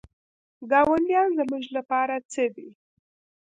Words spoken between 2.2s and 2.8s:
څه دي؟